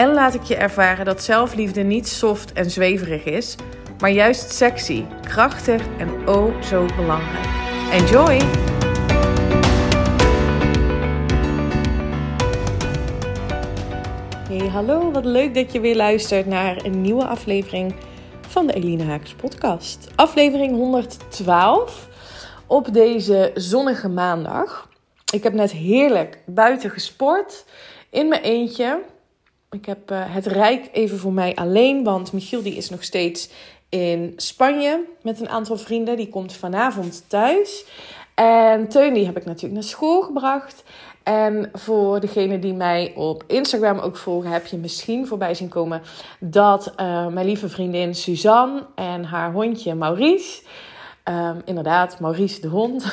[0.00, 3.56] en laat ik je ervaren dat zelfliefde niet soft en zweverig is,
[3.98, 7.46] maar juist sexy, krachtig en oh zo belangrijk.
[7.92, 8.40] Enjoy!
[14.48, 17.94] Hey, hallo, wat leuk dat je weer luistert naar een nieuwe aflevering
[18.40, 20.08] van de Eline Haakers podcast.
[20.16, 22.08] Aflevering 112
[22.66, 24.88] op deze zonnige maandag.
[25.32, 27.64] Ik heb net heerlijk buiten gesport
[28.10, 29.18] in mijn eentje.
[29.70, 33.50] Ik heb uh, het Rijk even voor mij alleen, want Michiel die is nog steeds
[33.88, 36.16] in Spanje met een aantal vrienden.
[36.16, 37.84] Die komt vanavond thuis.
[38.34, 40.82] En Teun die heb ik natuurlijk naar school gebracht.
[41.22, 46.02] En voor degene die mij op Instagram ook volgen, heb je misschien voorbij zien komen
[46.38, 50.62] dat uh, mijn lieve vriendin Suzanne en haar hondje Maurice.
[51.24, 53.04] Um, inderdaad, Maurice de hond.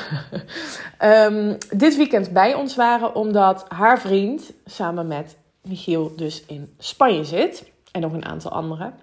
[1.04, 7.24] um, dit weekend bij ons waren, omdat haar vriend samen met Michiel dus in Spanje
[7.24, 7.64] zit.
[7.92, 8.94] En nog een aantal anderen.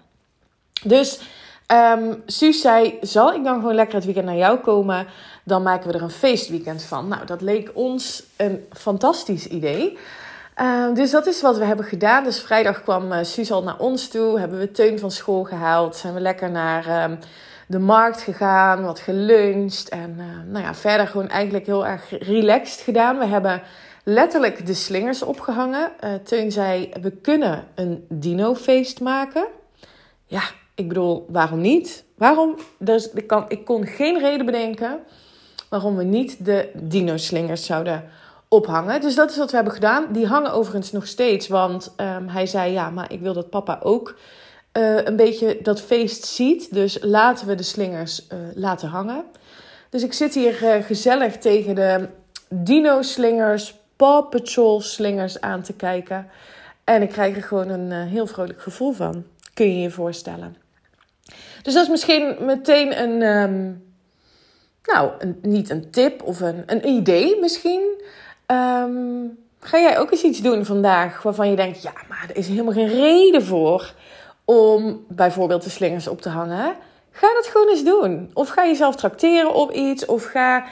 [0.83, 1.19] Dus
[1.71, 5.07] um, Suus zei, zal ik dan gewoon lekker het weekend naar jou komen?
[5.43, 7.07] Dan maken we er een feestweekend van.
[7.07, 9.97] Nou, dat leek ons een fantastisch idee.
[10.61, 12.23] Uh, dus dat is wat we hebben gedaan.
[12.23, 14.39] Dus vrijdag kwam uh, Suus al naar ons toe.
[14.39, 15.95] Hebben we Teun van school gehaald.
[15.95, 17.17] Zijn we lekker naar uh,
[17.67, 18.83] de markt gegaan.
[18.83, 19.89] Wat geluncht.
[19.89, 23.17] En uh, nou ja, verder gewoon eigenlijk heel erg relaxed gedaan.
[23.17, 23.61] We hebben
[24.05, 25.91] letterlijk de slingers opgehangen.
[26.03, 29.45] Uh, Teun zei, we kunnen een dino-feest maken.
[30.25, 30.41] Ja,
[30.75, 32.03] ik bedoel, waarom niet?
[32.15, 32.55] Waarom?
[32.77, 34.99] Dus ik, kan, ik kon geen reden bedenken
[35.69, 38.03] waarom we niet de dino-slingers zouden
[38.47, 39.01] ophangen.
[39.01, 40.05] Dus dat is wat we hebben gedaan.
[40.11, 43.79] Die hangen overigens nog steeds, want um, hij zei, ja, maar ik wil dat papa
[43.83, 44.15] ook
[44.73, 46.73] uh, een beetje dat feest ziet.
[46.73, 49.23] Dus laten we de slingers uh, laten hangen.
[49.89, 52.07] Dus ik zit hier gezellig tegen de
[52.49, 56.29] dino-slingers Paw Patrol slingers aan te kijken.
[56.83, 59.23] En ik krijg er gewoon een uh, heel vrolijk gevoel van.
[59.53, 60.55] Kun je je voorstellen.
[61.61, 63.83] Dus dat is misschien meteen een, um,
[64.83, 68.01] nou, een, niet een tip of een, een idee misschien.
[68.47, 72.47] Um, ga jij ook eens iets doen vandaag waarvan je denkt, ja, maar er is
[72.47, 73.93] helemaal geen reden voor
[74.45, 76.75] om bijvoorbeeld de slingers op te hangen.
[77.11, 78.31] Ga dat gewoon eens doen.
[78.33, 80.05] Of ga jezelf trakteren op iets.
[80.05, 80.65] Of ga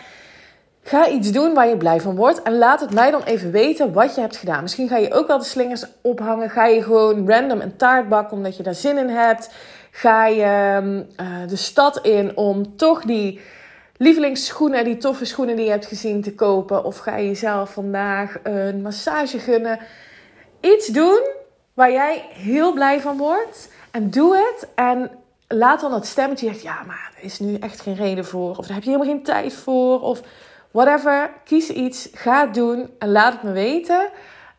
[0.83, 2.41] Ga iets doen waar je blij van wordt.
[2.41, 4.61] En laat het mij dan even weten wat je hebt gedaan.
[4.61, 6.49] Misschien ga je ook wel de slingers ophangen.
[6.49, 9.49] Ga je gewoon random een taart bakken omdat je daar zin in hebt.
[9.91, 10.81] Ga je
[11.21, 13.41] uh, de stad in om toch die
[13.97, 16.83] lievelingsschoenen, die toffe schoenen die je hebt gezien te kopen.
[16.83, 19.79] Of ga je jezelf vandaag een massage gunnen.
[20.61, 21.19] Iets doen
[21.73, 23.69] waar jij heel blij van wordt.
[23.91, 24.67] En doe het.
[24.75, 25.11] En
[25.47, 28.57] laat dan dat stemmetje ja, maar er is nu echt geen reden voor.
[28.57, 30.01] Of daar heb je helemaal geen tijd voor.
[30.01, 30.21] Of
[30.73, 34.09] Whatever, kies iets, ga het doen en laat het me weten.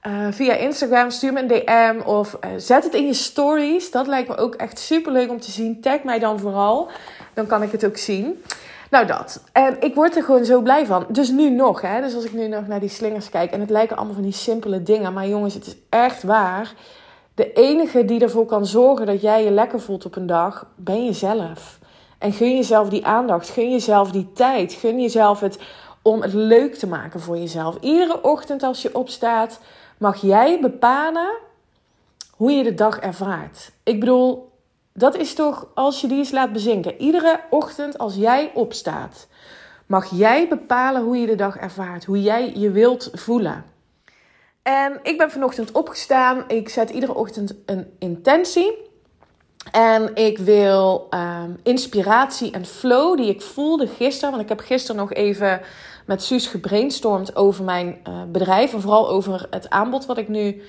[0.06, 3.90] Uh, via Instagram, stuur me een DM of uh, zet het in je stories.
[3.90, 5.80] Dat lijkt me ook echt super leuk om te zien.
[5.80, 6.90] Tag mij dan vooral,
[7.34, 8.42] dan kan ik het ook zien.
[8.90, 9.42] Nou, dat.
[9.52, 11.06] En ik word er gewoon zo blij van.
[11.08, 12.00] Dus nu nog, hè.
[12.00, 13.50] Dus als ik nu nog naar die slingers kijk.
[13.50, 15.12] En het lijken allemaal van die simpele dingen.
[15.12, 16.74] Maar jongens, het is echt waar.
[17.34, 21.04] De enige die ervoor kan zorgen dat jij je lekker voelt op een dag, ben
[21.04, 21.78] jezelf.
[22.18, 23.48] En gun jezelf die aandacht.
[23.48, 24.72] Gun jezelf die tijd.
[24.72, 25.58] Gun jezelf het
[26.04, 27.76] om het leuk te maken voor jezelf.
[27.80, 29.60] Iedere ochtend als je opstaat,
[29.98, 31.28] mag jij bepalen
[32.30, 33.72] hoe je de dag ervaart.
[33.82, 34.52] Ik bedoel,
[34.92, 37.00] dat is toch als je die eens laat bezinken.
[37.00, 39.26] Iedere ochtend als jij opstaat,
[39.86, 43.64] mag jij bepalen hoe je de dag ervaart, hoe jij je wilt voelen.
[44.62, 46.44] En ik ben vanochtend opgestaan.
[46.48, 48.82] Ik zet iedere ochtend een intentie.
[49.72, 54.30] En ik wil um, inspiratie en flow die ik voelde gisteren.
[54.30, 55.60] Want ik heb gisteren nog even
[56.04, 58.72] met Suus gebrainstormd over mijn uh, bedrijf.
[58.72, 60.62] En vooral over het aanbod wat ik nu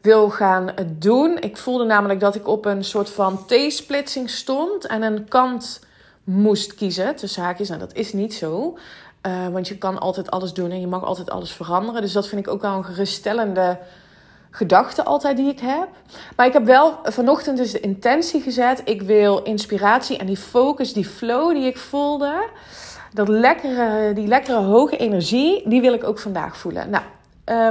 [0.00, 1.38] wil gaan doen.
[1.38, 4.86] Ik voelde namelijk dat ik op een soort van T-splitsing stond.
[4.86, 5.80] En een kant
[6.24, 7.68] moest kiezen tussen haakjes.
[7.68, 8.78] Nou, dat is niet zo.
[9.26, 12.02] Uh, want je kan altijd alles doen en je mag altijd alles veranderen.
[12.02, 13.78] Dus dat vind ik ook wel een geruststellende
[14.50, 15.88] gedachte altijd die ik heb.
[16.36, 18.82] Maar ik heb wel vanochtend dus de intentie gezet.
[18.84, 22.48] Ik wil inspiratie en die focus, die flow die ik voelde
[23.12, 26.90] dat lekkere, die lekkere hoge energie, die wil ik ook vandaag voelen.
[26.90, 27.04] Nou,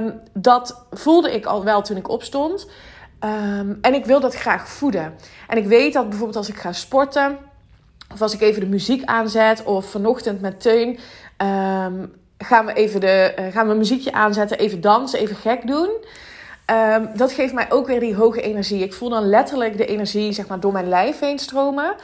[0.04, 2.68] um, dat voelde ik al wel toen ik opstond.
[3.20, 5.14] Ehm, en ik wil dat graag voeden.
[5.48, 7.38] En ik weet dat bijvoorbeeld als ik ga sporten,
[8.14, 11.00] of als ik even de muziek aanzet, of vanochtend met Teun,
[11.38, 12.06] ehm,
[12.38, 15.90] gaan we even de, uh, gaan we muziekje aanzetten, even dansen, even gek doen.
[16.66, 18.84] Ehm, dat geeft mij ook weer die hoge energie.
[18.84, 21.96] Ik voel dan letterlijk de energie zeg maar, door mijn lijf heen stromen.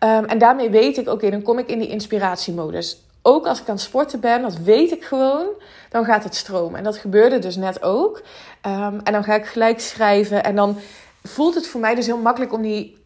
[0.00, 3.02] En daarmee weet ik, oké, dan kom ik in die inspiratiemodus.
[3.22, 5.46] Ook als ik aan het sporten ben, dat weet ik gewoon,
[5.90, 6.78] dan gaat het stromen.
[6.78, 8.22] En dat gebeurde dus net ook.
[8.60, 10.76] en dan ga ik gelijk schrijven en dan
[11.22, 12.98] voelt het voor mij dus heel makkelijk om die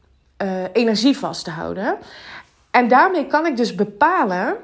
[0.43, 1.97] uh, energie vast te houden.
[2.71, 4.57] En daarmee kan ik dus bepalen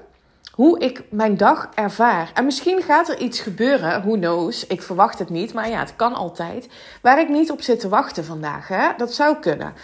[0.52, 2.30] hoe ik mijn dag ervaar.
[2.34, 5.96] En misschien gaat er iets gebeuren, who knows, ik verwacht het niet, maar ja, het
[5.96, 6.68] kan altijd,
[7.02, 8.68] waar ik niet op zit te wachten vandaag.
[8.68, 8.88] Hè?
[8.96, 9.74] Dat zou kunnen.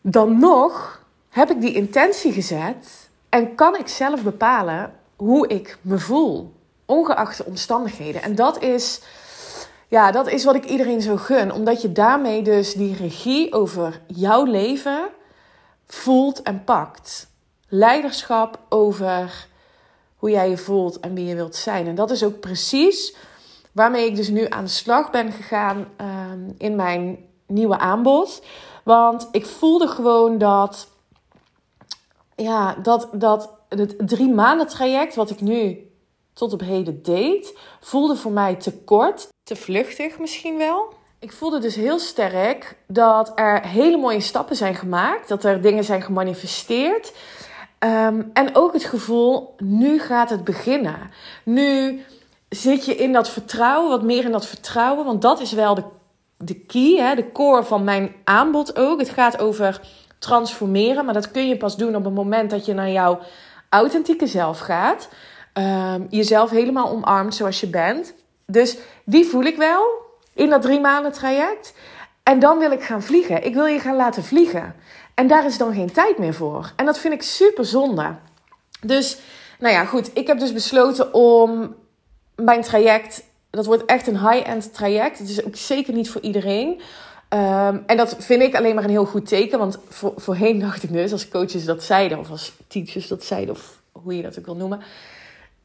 [0.00, 5.98] Dan nog heb ik die intentie gezet en kan ik zelf bepalen hoe ik me
[5.98, 6.52] voel,
[6.86, 8.22] ongeacht de omstandigheden.
[8.22, 9.00] En dat is,
[9.88, 14.00] ja, dat is wat ik iedereen zo gun, omdat je daarmee dus die regie over
[14.06, 15.08] jouw leven
[15.86, 17.28] voelt en pakt
[17.70, 19.46] leiderschap over
[20.16, 21.86] hoe jij je voelt en wie je wilt zijn.
[21.86, 23.16] En dat is ook precies
[23.72, 28.42] waarmee ik dus nu aan de slag ben gegaan ehm, in mijn nieuwe aanbod.
[28.84, 30.88] Want ik voelde gewoon dat,
[32.42, 35.90] ja, dat, dat het drie maanden traject wat ik nu
[36.32, 40.92] tot op heden deed, voelde voor mij te kort, te vluchtig misschien wel.
[41.18, 45.84] Ik voelde dus heel sterk dat er hele mooie stappen zijn gemaakt, dat er dingen
[45.84, 47.12] zijn gemanifesteerd.
[47.78, 51.10] Ehm, en ook het gevoel, nu gaat het beginnen.
[51.44, 52.00] Nu
[52.48, 55.04] zit je in dat vertrouwen, wat meer in dat vertrouwen.
[55.04, 55.84] Want dat is wel de,
[56.36, 58.98] de key, hè, de core van mijn aanbod ook.
[58.98, 59.80] Het gaat over
[60.20, 61.04] transformeren.
[61.04, 63.20] Maar dat kun je pas doen op het moment dat je naar jouw
[63.68, 65.08] authentieke zelf gaat.
[65.54, 68.14] Um, jezelf helemaal omarmt zoals je bent.
[68.46, 69.82] Dus die voel ik wel
[70.34, 71.74] in dat drie maanden traject.
[72.22, 73.44] En dan wil ik gaan vliegen.
[73.44, 74.74] Ik wil je gaan laten vliegen.
[75.14, 76.72] En daar is dan geen tijd meer voor.
[76.76, 78.14] En dat vind ik super zonde.
[78.80, 79.18] Dus,
[79.58, 80.10] nou ja, goed.
[80.14, 81.74] Ik heb dus besloten om
[82.34, 83.24] mijn traject.
[83.50, 85.18] Dat wordt echt een high-end traject.
[85.18, 86.80] Het is ook zeker niet voor iedereen.
[87.30, 89.58] Ehm, en dat vind ik alleen maar een heel goed teken.
[89.58, 93.54] Want voor, voorheen dacht ik dus, als coaches dat zeiden, of als teachers dat zeiden,
[93.54, 94.80] of hoe je dat ook wil noemen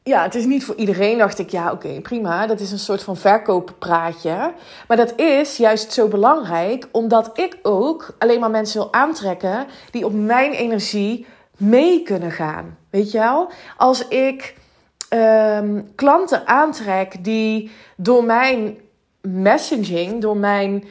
[0.06, 1.50] ja, het is niet voor iedereen, dacht ik.
[1.50, 2.48] Ja, oké, prima.
[2.48, 4.54] Dat is een soort van verkooppraatje.
[4.88, 10.06] Maar dat is juist zo belangrijk, omdat ik ook alleen maar mensen wil aantrekken die
[10.06, 11.26] op mijn energie
[11.58, 12.78] mee kunnen gaan.
[12.90, 13.52] Weet je wel?
[13.78, 14.56] Als ik
[15.10, 18.78] ehm, klanten aantrek die door mijn
[19.22, 20.84] messaging, door mijn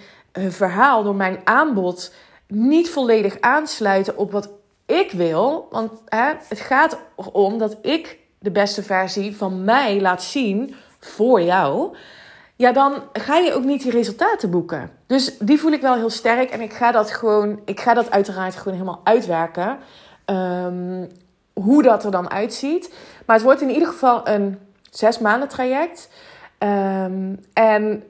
[0.49, 2.15] verhaal, door mijn aanbod
[2.49, 4.51] niet volledig aansluiten op wat
[4.87, 5.69] ik wil.
[5.71, 11.41] Want hè, het gaat erom dat ik de beste versie van mij laat zien voor
[11.41, 11.97] jou,
[12.57, 14.91] ja, dan ga je ook niet die resultaten boeken.
[15.07, 18.11] Dus die voel ik wel heel sterk en ik ga dat gewoon, ik ga dat
[18.11, 19.79] uiteraard gewoon helemaal uitwerken.
[20.27, 21.09] Um,
[21.53, 22.95] hoe dat er dan uitziet.
[23.27, 24.59] Maar het wordt in ieder geval een
[24.91, 26.11] zes maanden traject.
[26.59, 28.05] Um, en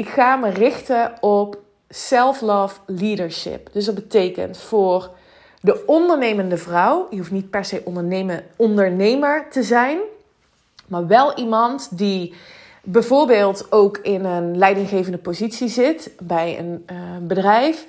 [0.00, 1.58] ik ga me richten op
[1.88, 3.68] self-love leadership.
[3.72, 5.10] Dus dat betekent voor
[5.60, 9.98] de ondernemende vrouw, je hoeft niet per se ondernemen, ondernemer te zijn,
[10.86, 12.34] maar wel iemand die
[12.82, 17.86] bijvoorbeeld ook in een leidinggevende positie zit bij een uh, bedrijf,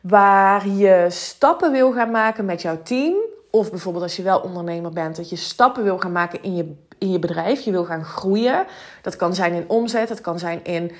[0.00, 3.14] waar je stappen wil gaan maken met jouw team.
[3.50, 6.74] Of bijvoorbeeld als je wel ondernemer bent, dat je stappen wil gaan maken in je,
[6.98, 7.60] in je bedrijf.
[7.60, 8.66] Je wil gaan groeien.
[9.02, 10.92] Dat kan zijn in omzet, dat kan zijn in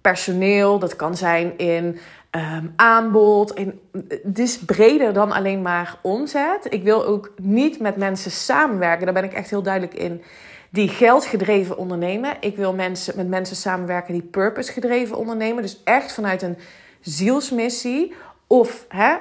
[0.00, 1.98] personeel, dat kan zijn in
[2.30, 3.52] Ehm, aanbod.
[3.52, 3.80] En
[4.22, 6.66] het is breder dan alleen maar omzet.
[6.68, 9.04] Ik wil ook niet met mensen samenwerken.
[9.04, 10.22] Daar ben ik echt heel duidelijk in.
[10.70, 12.36] Die geldgedreven ondernemen.
[12.40, 15.62] Ik wil mensen, met mensen samenwerken die purpose gedreven ondernemen.
[15.62, 16.58] Dus echt vanuit een
[17.00, 18.14] zielsmissie.
[18.46, 19.16] Of hè,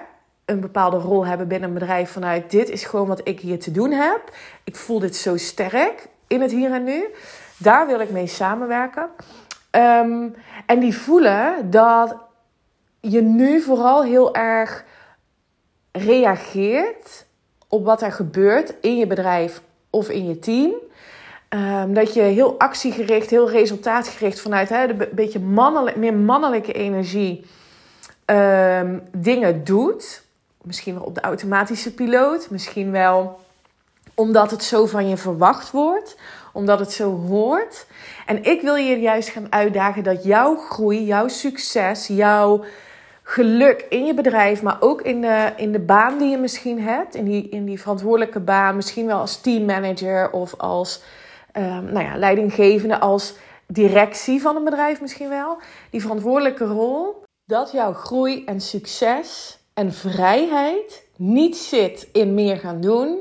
[0.45, 2.11] een bepaalde rol hebben binnen een bedrijf.
[2.11, 4.21] Vanuit dit is gewoon wat ik hier te doen heb.
[4.63, 7.05] Ik voel dit zo sterk in het hier en nu.
[7.57, 9.09] Daar wil ik mee samenwerken.
[9.69, 10.27] Ehm,
[10.65, 12.15] en die voelen dat
[12.99, 14.83] je nu vooral heel erg
[15.91, 17.25] reageert
[17.67, 20.71] op wat er gebeurt in je bedrijf of in je team.
[21.49, 27.45] Um, dat je heel actiegericht, heel resultaatgericht vanuit de beetje mannelijk, meer mannelijke energie
[28.25, 30.23] um, dingen doet.
[30.61, 33.39] Misschien wel op de automatische piloot, misschien wel
[34.13, 36.17] omdat het zo van je verwacht wordt,
[36.59, 37.85] omdat het zo hoort.
[38.25, 42.63] En ik wil je juist gaan uitdagen dat jouw groei, jouw succes, jouw
[43.23, 47.15] geluk in je bedrijf, maar ook in de, in de baan die je misschien hebt.
[47.15, 51.01] In die, in die verantwoordelijke baan, misschien wel als teammanager of als
[51.57, 53.33] um, nou ja, leidinggevende, als
[53.67, 55.57] directie van een bedrijf misschien wel.
[55.89, 62.81] Die verantwoordelijke rol, dat jouw groei en succes en vrijheid niet zit in meer gaan
[62.81, 63.17] doen,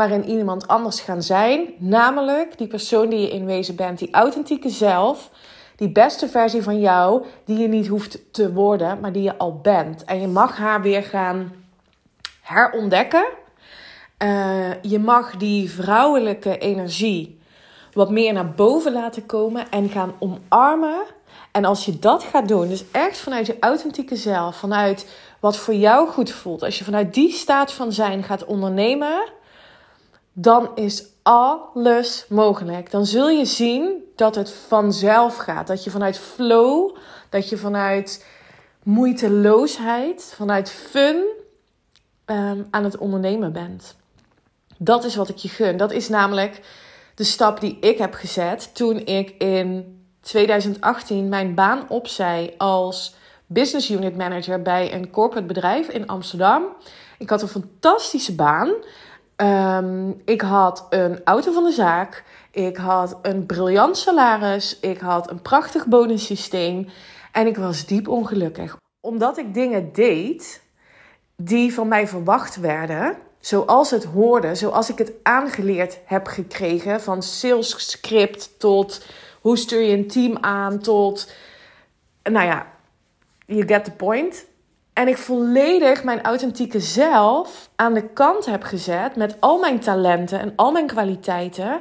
[0.00, 1.74] maar in iemand anders gaan zijn.
[1.78, 5.30] Namelijk die persoon die je in wezen bent, die authentieke zelf,
[5.76, 9.60] die beste versie van jou, die je niet hoeft te worden, maar die je al
[9.62, 10.04] bent.
[10.04, 11.52] En je mag haar weer gaan
[12.40, 13.24] herontdekken.
[14.22, 17.40] Uh, je mag die vrouwelijke energie
[17.92, 21.02] wat meer naar boven laten komen en gaan omarmen.
[21.52, 25.06] En als je dat gaat doen, dus echt vanuit je authentieke zelf, vanuit
[25.40, 29.38] wat voor jou goed voelt, als je vanuit die staat van zijn gaat ondernemen,
[30.42, 32.90] dan is alles mogelijk.
[32.90, 35.66] Dan zul je zien dat het vanzelf gaat.
[35.66, 36.96] Dat je vanuit flow,
[37.28, 38.26] dat je vanuit
[38.82, 41.24] moeiteloosheid, vanuit fun
[42.26, 43.96] um, aan het ondernemen bent.
[44.78, 45.76] Dat is wat ik je gun.
[45.76, 46.60] Dat is namelijk
[47.14, 53.14] de stap die ik heb gezet toen ik in 2018 mijn baan opzij als
[53.46, 56.64] business unit manager bij een corporate bedrijf in Amsterdam.
[57.18, 58.72] Ik had een fantastische baan.
[59.40, 62.24] Ehm, ik had een auto van de zaak.
[62.50, 64.78] Ik had een briljant salaris.
[64.80, 66.88] Ik had een prachtig bonussysteem.
[67.32, 68.76] En ik was diep ongelukkig.
[69.00, 70.62] Omdat ik dingen deed
[71.36, 73.16] die van mij verwacht werden.
[73.38, 77.00] Zoals het hoorde, zoals ik het aangeleerd heb gekregen.
[77.00, 79.06] Van sales script tot
[79.40, 81.32] hoe stuur je een team aan tot.
[82.22, 82.66] Nou ja,
[83.46, 84.46] you get the point.
[85.00, 90.40] En ik volledig mijn authentieke zelf aan de kant heb gezet met al mijn talenten
[90.40, 91.80] en al mijn kwaliteiten.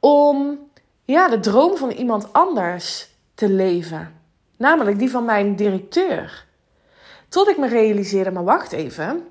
[0.00, 0.58] Om
[1.04, 4.20] ja, de droom van iemand anders te leven.
[4.56, 6.46] Namelijk die van mijn directeur.
[7.28, 9.26] Tot ik me realiseerde, maar wacht even.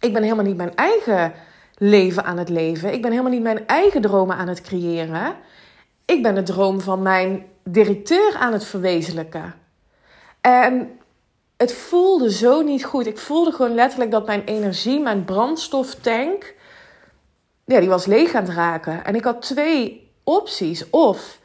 [0.00, 1.32] Ik ben helemaal niet mijn eigen
[1.76, 2.92] leven aan het leven.
[2.92, 5.34] Ik ben helemaal niet mijn eigen dromen aan het creëren.
[6.04, 9.54] Ik ben de droom van mijn directeur aan het verwezenlijken.
[10.40, 10.97] En
[11.58, 13.06] het voelde zo niet goed.
[13.06, 16.54] Ik voelde gewoon letterlijk dat mijn energie, mijn brandstoftank,
[17.64, 19.04] ja, die was leeg aan het raken.
[19.04, 20.90] En ik had twee opties.
[20.90, 21.38] Of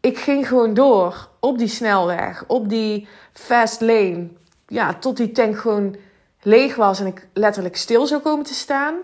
[0.00, 4.28] ik ging gewoon door op die snelweg, op die fast lane,
[4.66, 5.96] ja, tot die tank gewoon
[6.42, 8.94] leeg was en ik letterlijk stil zou komen te staan.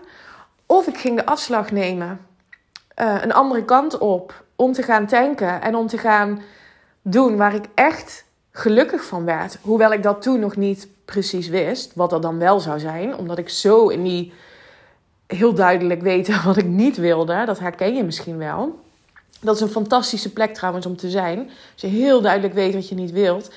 [0.65, 2.27] Of ik ging de afslag nemen,
[3.01, 6.41] uh, een andere kant op, om te gaan tanken en om te gaan
[7.01, 9.57] doen waar ik echt gelukkig van werd.
[9.61, 13.17] Hoewel ik dat toen nog niet precies wist, wat dat dan wel zou zijn.
[13.17, 14.33] Omdat ik zo in die
[15.27, 17.45] heel duidelijk weten wat ik niet wilde.
[17.45, 18.79] Dat herken je misschien wel.
[19.41, 21.39] Dat is een fantastische plek trouwens om te zijn.
[21.73, 23.51] Als je heel duidelijk weet wat je niet wilt.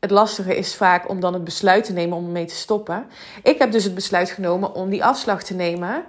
[0.00, 3.06] Het lastige is vaak om dan het besluit te nemen om ermee te stoppen.
[3.42, 6.04] Ik heb dus het besluit genomen om die afslag te nemen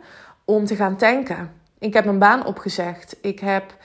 [0.46, 1.52] om te gaan tanken.
[1.80, 3.16] Ik heb mijn baan opgezegd.
[3.22, 3.76] Ik heb.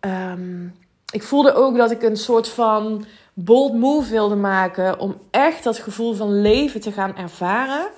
[0.00, 0.74] Um,
[1.12, 5.78] ik voelde ook dat ik een soort van bold move wilde maken om echt dat
[5.78, 7.88] gevoel van leven te gaan ervaren.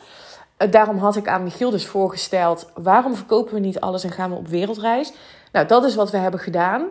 [0.56, 4.30] Eh, daarom had ik aan Michiel dus voorgesteld: waarom verkopen we niet alles en gaan
[4.30, 5.12] we op wereldreis?
[5.52, 6.86] Nou, dat is wat we hebben gedaan.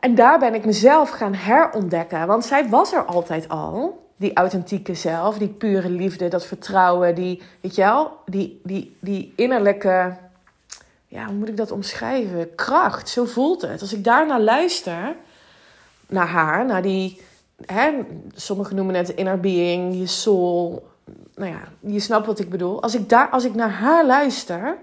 [0.00, 4.02] En daar ben ik mezelf gaan herontdekken, want zij was er altijd al.
[4.16, 9.32] Die authentieke zelf, die pure liefde, dat vertrouwen, die, weet je wel, die, die, die
[9.36, 10.16] innerlijke,
[11.14, 12.54] ja, hoe moet ik dat omschrijven?
[12.54, 13.80] Kracht, zo voelt het.
[13.80, 15.16] Als ik daarnaar luister,
[16.06, 17.20] naar haar, naar die,
[17.66, 17.92] hè,
[18.34, 20.88] sommigen noemen het inner being, je soul.
[21.34, 22.82] Nou ja, je snapt wat ik bedoel.
[22.82, 24.76] Als ik, daar, als ik naar haar luister,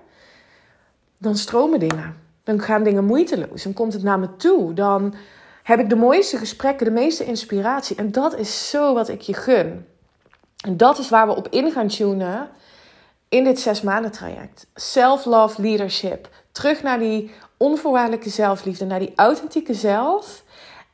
[1.18, 2.16] dan stromen dingen.
[2.44, 3.64] Dan gaan dingen moeiteloos.
[3.64, 4.74] Dan komt het naar me toe.
[4.74, 5.14] Dan
[5.64, 7.96] heb ik de mooiste gesprekken, de meeste inspiratie.
[7.96, 9.86] En dat is zo wat ik je gun.
[10.66, 12.50] En dat is waar we op in gaan tunen
[13.32, 14.68] in dit zes maanden traject.
[14.76, 16.30] Self-love leadership.
[16.52, 20.44] Terug naar die onvoorwaardelijke zelfliefde, naar die authentieke zelf.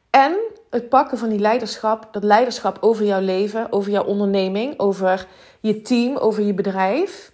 [0.09, 0.35] En
[0.69, 5.27] het pakken van die leiderschap, dat leiderschap over jouw leven, over jouw onderneming, over
[5.59, 7.31] je team, over je bedrijf.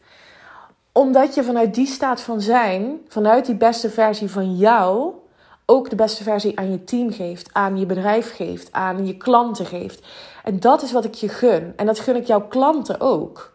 [0.91, 5.13] Omdat je vanuit die staat van zijn, vanuit die beste versie van jou,
[5.65, 9.65] ook de beste versie aan je team geeft, aan je bedrijf geeft, aan je klanten
[9.65, 10.05] geeft.
[10.43, 11.73] En dat is wat ik je gun.
[11.75, 13.52] En dat gun ik jouw klanten ook.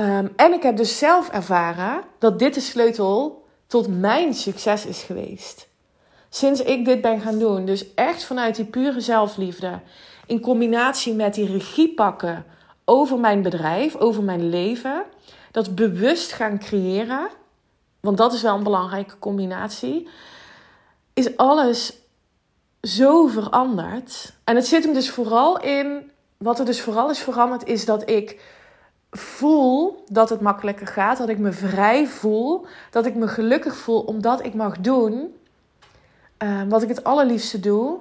[0.00, 5.02] Ehm, en ik heb dus zelf ervaren dat dit de sleutel tot mijn succes is
[5.02, 5.68] geweest
[6.30, 7.64] sinds ik dit ben gaan doen.
[7.64, 9.80] Dus echt vanuit die pure zelfliefde.
[10.26, 12.44] In combinatie met die regie pakken
[12.84, 15.04] over mijn bedrijf, over mijn leven.
[15.50, 17.28] Dat bewust gaan creëren.
[18.00, 20.08] Want dat is wel een belangrijke combinatie.
[21.12, 21.92] Is alles
[22.82, 24.32] zo veranderd.
[24.44, 26.10] En het zit hem dus vooral in.
[26.36, 28.40] Wat er dus vooral is veranderd, is dat ik
[29.10, 31.18] voel dat het makkelijker gaat.
[31.18, 32.66] Dat ik me vrij voel.
[32.90, 35.34] Dat ik me gelukkig voel omdat ik mag doen
[36.40, 37.98] Ehm, wat ik het allerliefste doe.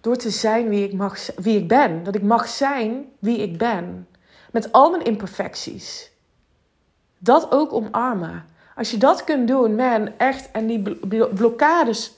[0.00, 2.04] door te zijn wie ik, mag, wie ik ben.
[2.04, 4.08] Dat ik mag zijn wie ik ben.
[4.52, 6.10] Met al mijn imperfecties.
[7.18, 8.44] Dat ook omarmen.
[8.76, 10.50] Als je dat kunt doen, man, echt.
[10.50, 10.96] En die
[11.34, 12.12] blokkades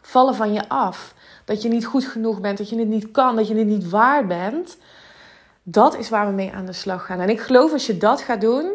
[0.00, 1.14] vallen van je af.
[1.44, 3.88] Dat je niet goed genoeg bent, dat je het niet kan, dat je het niet
[3.88, 4.76] waar bent.
[5.68, 7.20] Dat is waar we mee aan de slag gaan.
[7.20, 8.72] En ik geloof als je dat gaat doen,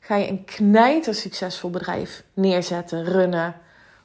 [0.00, 3.54] ga je een knijter succesvol bedrijf neerzetten, runnen,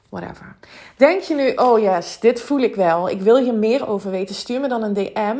[0.08, 0.56] whatever.
[0.96, 3.08] Denk je nu, oh yes, dit voel ik wel.
[3.08, 4.34] Ik wil hier meer over weten.
[4.34, 5.36] Stuur me dan een DM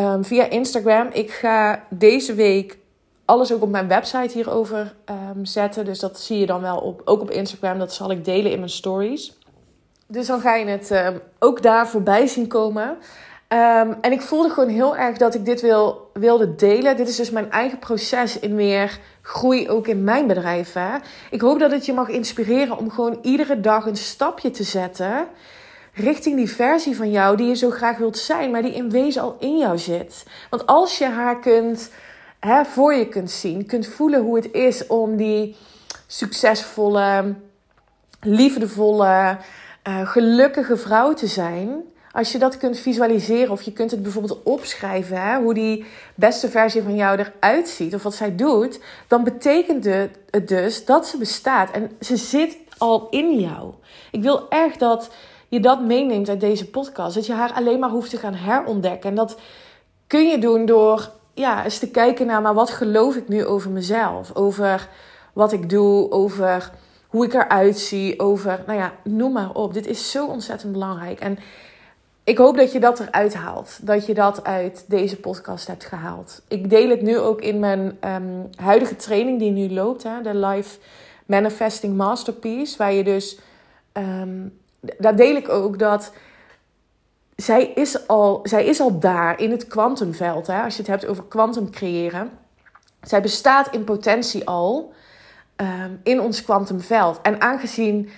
[0.00, 1.08] um, via Instagram.
[1.12, 2.78] Ik ga deze week
[3.24, 4.94] alles ook op mijn website hierover
[5.34, 5.84] um, zetten.
[5.84, 7.78] Dus dat zie je dan wel op, ook op Instagram.
[7.78, 9.38] Dat zal ik delen in mijn stories.
[10.06, 12.96] Dus dan ga je het um, ook daar voorbij zien komen.
[13.48, 16.96] Um, en ik voelde gewoon heel erg dat ik dit wil, wilde delen.
[16.96, 20.72] Dit is dus mijn eigen proces in meer groei ook in mijn bedrijf.
[20.72, 20.96] Hè?
[21.30, 25.28] Ik hoop dat het je mag inspireren om gewoon iedere dag een stapje te zetten
[25.96, 29.22] richting die versie van jou die je zo graag wilt zijn, maar die in wezen
[29.22, 30.26] al in jou zit.
[30.50, 31.90] Want als je haar kunt,
[32.40, 35.56] hè, voor je kunt zien, kunt voelen hoe het is om die
[36.06, 37.34] succesvolle,
[38.20, 39.38] liefdevolle,
[39.88, 41.82] uh, gelukkige vrouw te zijn.
[42.16, 46.48] Als je dat kunt visualiseren of je kunt het bijvoorbeeld opschrijven, hè, hoe die beste
[46.48, 51.18] versie van jou eruit ziet of wat zij doet, dan betekent het dus dat ze
[51.18, 53.72] bestaat en ze zit al in jou.
[54.10, 55.10] Ik wil echt dat
[55.48, 57.14] je dat meeneemt uit deze podcast.
[57.14, 59.10] Dat je haar alleen maar hoeft te gaan herontdekken.
[59.10, 59.38] En dat
[60.06, 63.70] kun je doen door ja, eens te kijken naar, maar wat geloof ik nu over
[63.70, 64.34] mezelf?
[64.34, 64.88] Over
[65.32, 66.70] wat ik doe, over
[67.06, 69.74] hoe ik eruit zie, over, nou ja, noem maar op.
[69.74, 71.20] Dit is zo ontzettend belangrijk.
[71.20, 71.38] En
[72.26, 73.78] ik hoop dat je dat eruit haalt.
[73.86, 76.42] Dat je dat uit deze podcast hebt gehaald.
[76.48, 80.02] Ik deel het nu ook in mijn ehm, huidige training die nu loopt.
[80.02, 80.78] Hè, de Life
[81.26, 82.78] Manifesting Masterpiece.
[82.78, 83.38] Waar je dus...
[83.92, 84.58] Um,
[84.98, 86.12] daar deel ik ook dat...
[87.36, 90.48] Zij is al, zij is al daar in het kwantumveld.
[90.48, 92.30] Als je het hebt over kwantum creëren.
[93.02, 94.92] Zij bestaat in potentie al
[95.56, 97.20] um, in ons kwantumveld.
[97.22, 98.10] En aangezien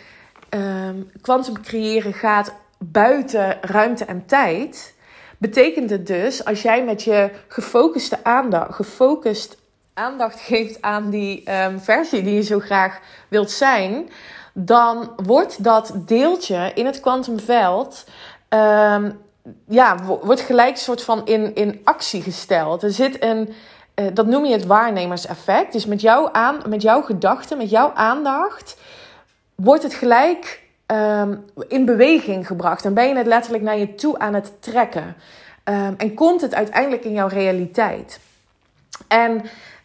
[1.20, 4.94] kwantum creëren gaat buiten ruimte en tijd,
[5.38, 9.56] betekent het dus als jij met je gefocuste aandacht, gefocust
[9.94, 14.10] aandacht geeft aan die ehm, versie die je zo graag wilt zijn,
[14.52, 18.04] dan wordt dat deeltje in het kwantumveld.
[18.48, 19.18] Um,
[19.66, 22.82] ja, wordt gelijk soort van in, in actie gesteld.
[22.82, 23.54] Er zit een,
[23.94, 25.72] uh, dat noem je het waarnemerseffect.
[25.72, 28.76] Dus met jouw, aan, met jouw gedachten, met jouw aandacht,
[29.54, 30.62] wordt het gelijk
[30.92, 32.82] um, in beweging gebracht.
[32.82, 35.16] Dan ben je het letterlijk naar je toe aan het trekken.
[35.64, 38.20] Um, en komt het uiteindelijk in jouw realiteit.
[39.08, 39.42] En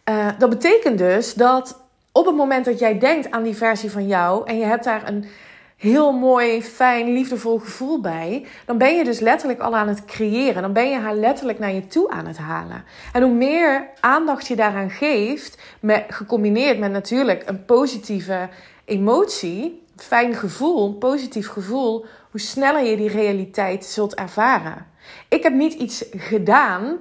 [0.09, 4.07] uh, dat betekent dus dat op het moment dat jij denkt aan die versie van
[4.07, 5.25] jou en je hebt daar een
[5.77, 10.61] heel mooi, fijn, liefdevol gevoel bij, dan ben je dus letterlijk al aan het creëren.
[10.61, 12.83] Dan ben je haar letterlijk naar je toe aan het halen.
[13.13, 18.49] En hoe meer aandacht je daaraan geeft, met, gecombineerd met natuurlijk een positieve
[18.85, 24.85] emotie, fijn gevoel, positief gevoel, hoe sneller je die realiteit zult ervaren.
[25.29, 26.99] Ik heb niet iets gedaan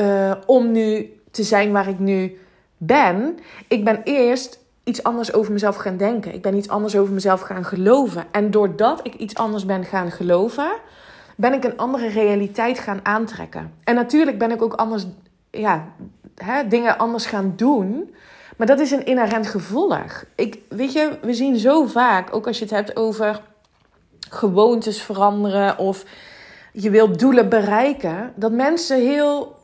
[0.00, 2.38] uh, om nu te zijn waar ik nu
[2.76, 3.38] ben.
[3.68, 6.34] Ik ben eerst iets anders over mezelf gaan denken.
[6.34, 8.24] Ik ben iets anders over mezelf gaan geloven.
[8.30, 10.70] En doordat ik iets anders ben gaan geloven,
[11.36, 13.72] ben ik een andere realiteit gaan aantrekken.
[13.84, 15.06] En natuurlijk ben ik ook anders,
[15.50, 15.88] ja,
[16.34, 18.14] hè, dingen anders gaan doen.
[18.58, 20.24] Maar dat is een inherent gevolg.
[20.34, 23.40] Ik, weet je, we zien zo vaak, ook als je het hebt over
[24.30, 26.04] gewoontes veranderen of
[26.72, 29.56] je wilt doelen bereiken, dat mensen heel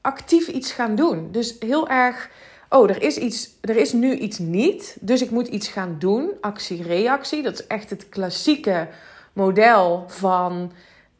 [0.00, 1.28] actief iets gaan doen.
[1.30, 2.30] Dus heel erg,
[2.68, 6.32] oh, er is, iets, er is nu iets niet, dus ik moet iets gaan doen.
[6.40, 8.88] Actie-reactie, dat is echt het klassieke
[9.32, 10.72] model van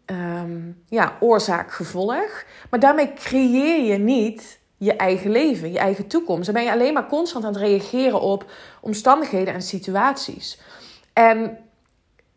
[0.06, 2.44] um, ja, oorzaak-gevolg.
[2.70, 6.44] Maar daarmee creëer je niet je eigen leven, je eigen toekomst.
[6.44, 10.60] Dan ben je alleen maar constant aan het reageren op omstandigheden en situaties.
[11.12, 11.58] En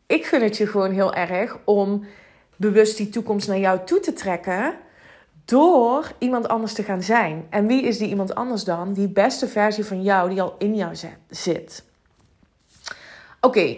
[0.08, 2.06] ik gun het je gewoon heel erg om
[2.56, 4.76] bewust die toekomst naar jou toe te trekken
[5.46, 7.48] door iemand anders te gaan zijn.
[7.50, 8.94] En wie is die iemand anders dan?
[8.94, 10.96] Die beste versie van jou die al in jou
[11.30, 11.84] zit.
[13.42, 13.78] Oké,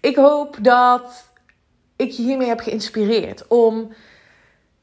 [0.00, 1.30] ik hoop dat
[1.96, 3.92] ik je hiermee heb geïnspireerd om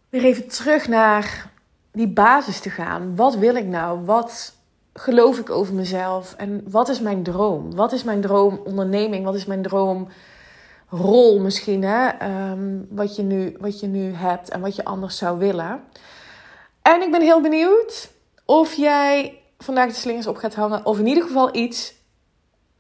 [0.10, 1.54] weer even terug naar
[1.96, 3.16] die basis te gaan.
[3.16, 4.06] Wat wil ik nou?
[4.06, 4.54] Wat
[4.94, 6.34] geloof ik over mezelf?
[6.38, 7.76] En wat is mijn droom?
[7.76, 9.26] Wat is mijn droom onderneming?
[9.26, 10.08] Wat is mijn droom
[10.90, 11.84] rol misschien?
[11.84, 12.08] Hè?
[12.08, 15.84] Ehm, wat, je nu, wat je nu hebt en wat je anders zou willen.
[16.82, 18.12] En ik ben heel benieuwd
[18.46, 20.86] of jij vandaag de slingers op gaat hangen.
[20.86, 21.94] Of in ieder geval iets,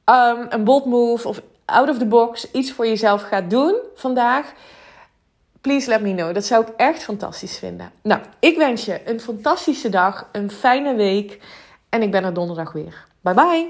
[0.06, 4.54] um, een bold move of out of the box, iets voor jezelf gaat doen vandaag
[5.66, 6.34] Please let me know.
[6.34, 7.92] Dat zou ik echt fantastisch vinden.
[8.04, 11.40] Nou, ik wens je een fantastische dag, een fijne week.
[11.90, 13.06] En ik ben er donderdag weer.
[13.22, 13.68] Bye bye.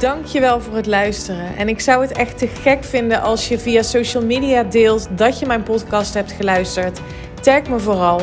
[0.00, 1.56] Dankjewel voor het luisteren.
[1.56, 5.38] En ik zou het echt te gek vinden als je via social media deelt dat
[5.38, 7.00] je mijn podcast hebt geluisterd.
[7.40, 8.20] Tag me vooral.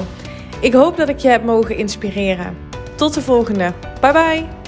[0.61, 2.57] Ik hoop dat ik je heb mogen inspireren.
[2.95, 3.73] Tot de volgende.
[4.01, 4.62] Bye bye.